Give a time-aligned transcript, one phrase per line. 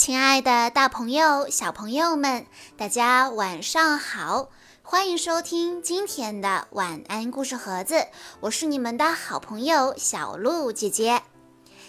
[0.00, 4.48] 亲爱的，大朋友、小朋友们，大家晚上好！
[4.80, 8.06] 欢迎收听今天的晚安故事盒子，
[8.40, 11.20] 我是你们的好朋友小鹿姐姐。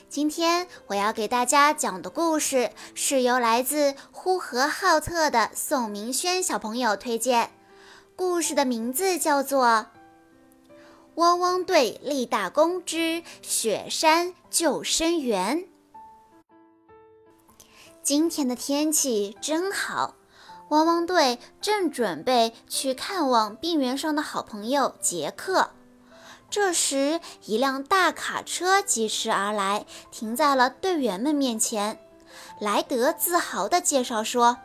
[0.09, 7.49] 今天我要给大家讲的故事是由来自呼和浩特的宋明轩小朋友推荐，
[8.17, 9.65] 故事的名字叫做
[11.15, 15.59] 《汪汪队立大功之雪山救生员》。
[18.03, 20.15] 今天的天气真好，
[20.69, 25.69] 汪汪队正准备去看望病原上的好朋友杰克。
[26.49, 31.99] 这时，一辆大卡车疾驰而来，停在了队员们面前。
[32.59, 34.57] 莱德自豪地介绍说：“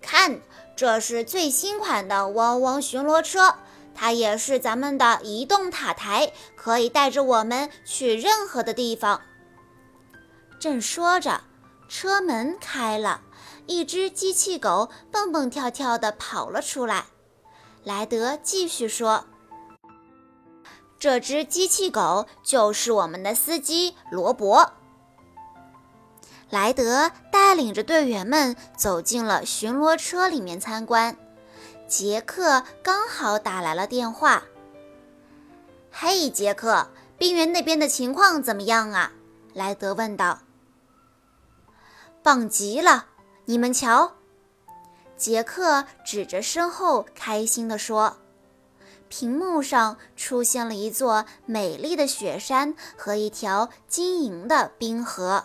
[0.00, 0.40] 看，
[0.74, 3.56] 这是最新款的汪汪巡逻车，
[3.94, 9.20] 它也是咱们的移动塔台，可以带着我们去任何的地方。”
[10.58, 11.42] 正说着。
[11.88, 13.22] 车门开了，
[13.66, 17.06] 一只机器狗蹦蹦跳跳地跑了出来。
[17.84, 19.26] 莱德继续说
[20.98, 24.72] ：“这只机器狗就是我们的司机罗伯。”
[26.50, 31.16] 莱德带领着队员们走进了巡逻车里面参观。
[31.88, 34.42] 杰克刚好打来了电话
[35.92, 39.12] ：“嘿，杰克，冰原那边的情况怎么样啊？”
[39.54, 40.40] 莱德问道。
[42.26, 43.06] 棒极了！
[43.44, 44.14] 你们瞧，
[45.16, 48.16] 杰克指着身后，开心地说
[49.08, 55.44] ：“屏幕上出现了一座美丽的雪山和一条晶莹的冰河。”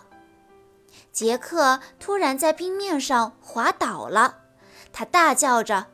[1.12, 4.38] 杰克突然在冰面上滑倒了，
[4.92, 5.86] 他大叫着：“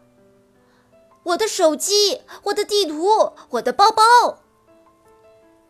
[1.23, 4.03] 我的手机，我的地图，我的包包！”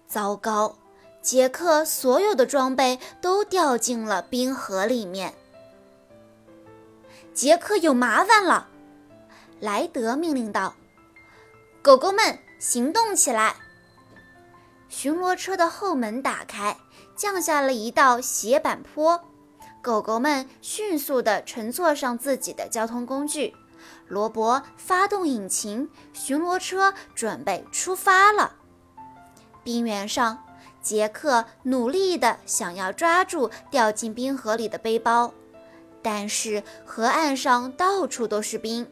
[0.07, 0.77] 糟糕！
[1.21, 5.35] 杰克所有的装备都掉进了冰河里面。
[7.35, 8.69] 杰克有麻烦了，
[9.61, 10.75] 莱德命令道
[11.83, 13.57] ：“狗狗们，行动起来！”
[14.89, 16.77] 巡逻车的后门打开，
[17.15, 19.23] 降下了一道斜板坡。
[19.83, 23.55] 狗狗们迅速地乘坐上自己的交通工具。
[24.07, 28.57] 罗伯发动引擎，巡逻车准备出发了。
[29.63, 30.43] 冰原上。
[30.83, 35.35] 杰克努力地想要抓住掉进冰河里的背包，
[36.03, 38.91] 但是河岸上到处都是冰，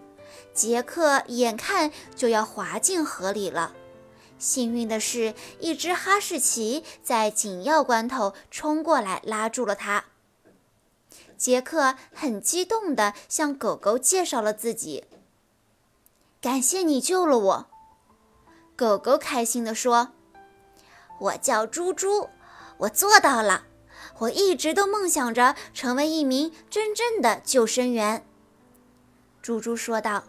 [0.52, 3.72] 杰克眼看就要滑进河里了。
[4.38, 10.04] 幸运的是，一只哈士奇在紧要关头冲过来拉住了他。
[11.38, 15.04] 杰克很激动地向狗狗介绍了自己
[16.42, 17.66] ：“感谢你救了我。”
[18.76, 20.15] 狗狗开心地说。
[21.18, 22.28] 我叫猪猪，
[22.78, 23.64] 我做到了。
[24.18, 28.24] 我一直都梦想着成为一名真正的救生员。
[29.42, 30.24] 猪猪说道：“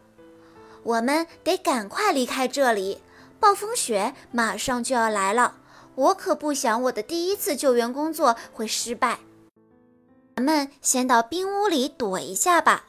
[0.83, 3.01] 我们得赶快离开这里，
[3.39, 5.55] 暴风雪马上就要来了。
[5.95, 9.19] 我可不想我的第一次救援工作会失败。
[10.35, 12.85] 咱们先到冰屋里躲一下吧。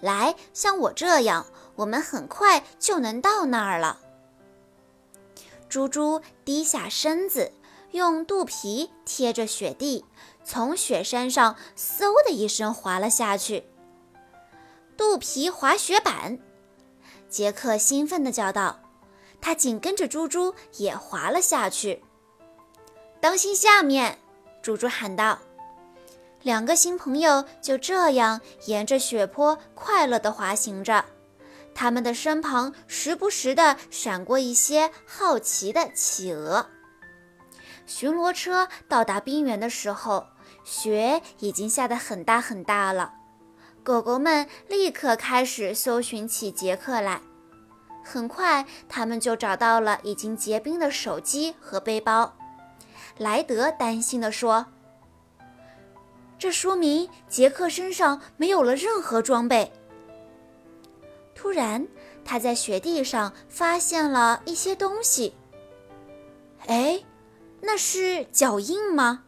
[0.00, 4.00] 来，像我这样，我们很快就能到那儿了。”
[5.68, 7.52] 猪猪低下身子，
[7.90, 10.04] 用肚皮贴着雪地，
[10.44, 13.64] 从雪山上嗖的一声滑了下去。
[14.96, 16.38] 肚皮滑雪板，
[17.28, 18.80] 杰克兴奋地叫道。
[19.40, 22.02] 他紧跟着猪猪也滑了下去。
[23.20, 24.18] 当心下面！
[24.62, 25.38] 猪猪喊道。
[26.42, 31.04] 两个新朋友就这样沿着雪坡快乐地滑行着。
[31.78, 36.66] 他们的身旁时不时地闪过一些好奇的企鹅。
[37.84, 40.26] 巡逻车到达冰原的时候，
[40.64, 43.12] 雪已经下得很大很大了。
[43.84, 47.20] 狗狗们立刻开始搜寻起杰克来。
[48.02, 52.34] 很快，他们就找到了已经结冰的手机和背包。
[53.18, 54.64] 莱德担心地说
[56.38, 59.70] ：“这说明杰克身上没有了任何装备。”
[61.46, 61.86] 突然，
[62.24, 65.32] 他在雪地上发现了一些东西。
[66.66, 67.04] 哎，
[67.60, 69.22] 那是脚印吗？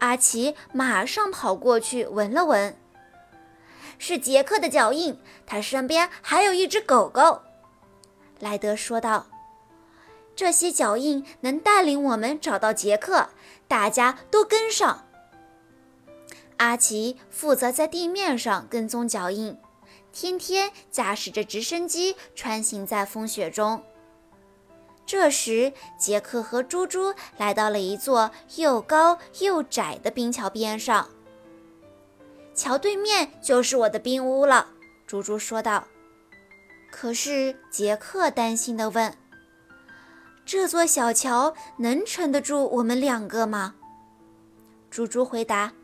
[0.00, 2.76] 阿奇马上跑过去闻了闻，
[3.98, 7.42] 是杰克的脚印，他身边还有一只狗狗。
[8.40, 9.28] 莱德说道
[10.34, 13.28] ：“这些脚印能带领我们找到杰克，
[13.68, 15.06] 大家都跟上。”
[16.58, 19.56] 阿奇负责在地面上跟踪脚印。
[20.18, 23.84] 天天驾驶着直升机穿行在风雪中。
[25.04, 31.10] 这时，杰克和猪猪来到了一座又高又窄的冰桥边上。
[32.54, 34.68] 桥对面就是我的冰屋了。”
[35.06, 35.86] 猪猪说道。
[36.90, 39.14] 可是杰克担心地问
[40.46, 43.74] ：“这座小桥能撑得住我们两个吗？”
[44.90, 45.74] 猪猪回答：“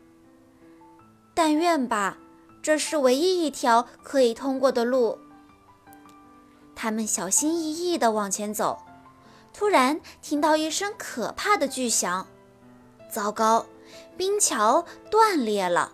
[1.35, 2.17] 但愿吧，
[2.63, 5.19] 这是唯一一条可以通过的路。”
[6.73, 8.81] 他们小心翼翼地往前走，
[9.53, 12.25] 突然听到一声可怕的巨响。
[13.11, 13.67] 糟糕，
[14.17, 15.93] 冰桥断裂了！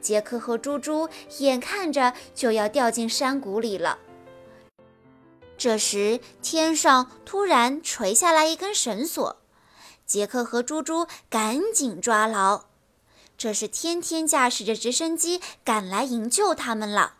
[0.00, 1.08] 杰克和猪猪
[1.38, 3.98] 眼看着就要掉进山谷里了。
[5.56, 9.36] 这时，天上突然垂下来一根绳索，
[10.04, 12.64] 杰克和猪猪赶紧抓牢。
[13.36, 17.14] 这是天天驾驶着直升机赶来营救他们了。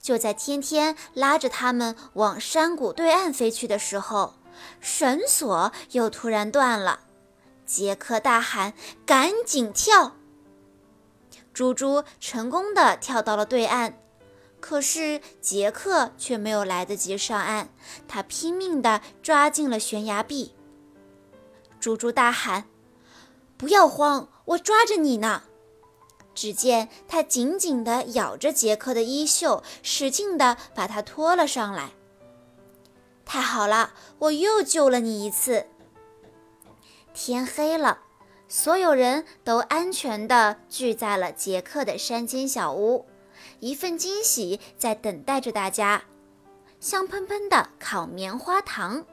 [0.00, 4.34] 就在天天拉着他们往山谷对岸飞去的时候，
[4.80, 7.00] 绳索又突然断了。
[7.64, 8.74] 杰克大喊
[9.04, 10.16] ：“赶紧跳！”
[11.52, 13.98] 猪猪成功的跳到了对岸，
[14.60, 17.70] 可是杰克却没有来得及上岸，
[18.06, 20.54] 他拼命的抓进了悬崖壁。
[21.80, 22.68] 猪猪大喊
[23.56, 25.44] ：“不要慌，我抓着你呢！”
[26.34, 31.92] 只见他紧紧地咬着杰克的衣袖，使劲地把他拖了上来。
[33.24, 35.66] 太好了，我又救了你一次。
[37.14, 38.00] 天黑了，
[38.48, 43.06] 所有人都安全地聚在了杰克的山间小屋，
[43.60, 46.04] 一份惊喜在等待着大家——
[46.78, 49.06] 香喷喷的烤棉花糖。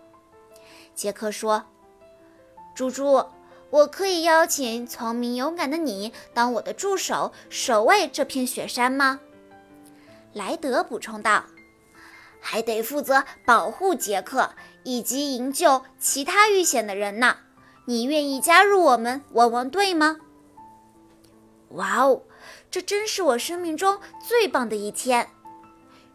[0.94, 1.64] 杰克说
[2.76, 3.26] ：“猪猪。”
[3.74, 9.20] 我可以邀请聪明勇敢的你当我的助手，守卫这片雪山吗？
[10.32, 11.44] 莱德补充道
[12.40, 14.52] ：“还得负责保护杰克
[14.84, 17.38] 以及营救其他遇险的人呢。
[17.86, 20.18] 你愿意加入我们汪汪队吗？”
[21.74, 22.22] 哇哦，
[22.70, 25.28] 这真是我生命中最棒的一天！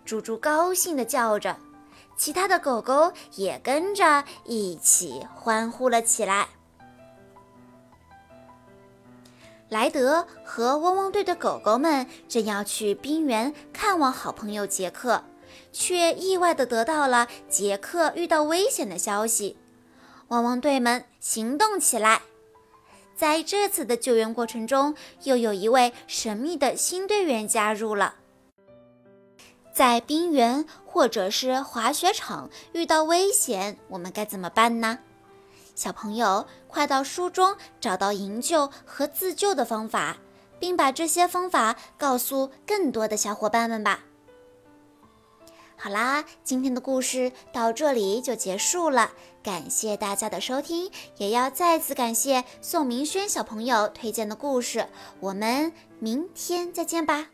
[0.05, 1.57] 猪猪高兴地叫着，
[2.17, 6.51] 其他的狗狗也跟着一起欢呼了起来。
[9.69, 15.23] 莱德和汪汪队的狗狗们正要去冰原看望好朋友杰克，
[15.73, 19.59] 却意外地得到了杰克遇到危险的消息。
[20.29, 22.23] 汪汪队们行动起来，
[23.15, 24.95] 在这次的救援过程中，
[25.25, 28.15] 又有一位神秘的新队员加入了。
[29.73, 34.99] 在冰原或者是滑雪场遇到危险，我们该怎么办呢？
[35.79, 40.17] 小朋友，快到书中找到营救和自救的方法，
[40.59, 44.01] 并把这些方法告诉更多的小伙伴们吧。
[45.77, 54.89] 好啦，今天的故事到这里就结束了，感谢大家的收听，也要再次感谢宋明轩小朋友推荐的故事。
[55.21, 57.29] 我们明天再见吧。